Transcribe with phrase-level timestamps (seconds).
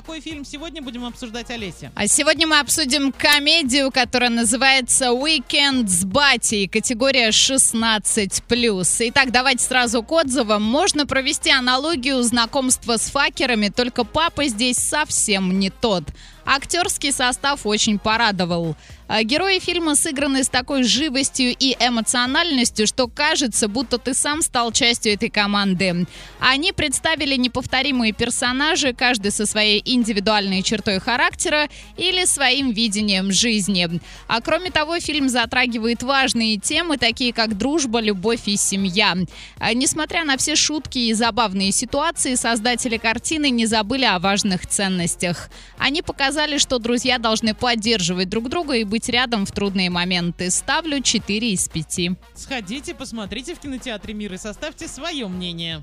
[0.00, 1.92] какой фильм сегодня будем обсуждать, Олеся?
[1.94, 9.08] А сегодня мы обсудим комедию, которая называется «Weekend с Бати», категория 16+.
[9.10, 10.62] Итак, давайте сразу к отзывам.
[10.62, 16.04] Можно провести аналогию знакомства с факерами, только папа здесь совсем не тот.
[16.44, 18.76] Актерский состав очень порадовал.
[19.12, 24.70] А герои фильма сыграны с такой живостью и эмоциональностью, что кажется, будто ты сам стал
[24.70, 26.06] частью этой команды.
[26.38, 34.00] Они представили неповторимые персонажи, каждый со своей индивидуальной чертой характера или своим видением жизни.
[34.28, 39.16] А кроме того, фильм затрагивает важные темы, такие как дружба, любовь и семья.
[39.58, 45.50] А несмотря на все шутки и забавные ситуации, создатели картины не забыли о важных ценностях.
[45.78, 50.50] Они показали, что друзья должны поддерживать друг друга и быть рядом в трудные моменты.
[50.50, 52.00] Ставлю 4 из 5.
[52.34, 55.78] Сходите, посмотрите в кинотеатре «Мир» и составьте свое мнение.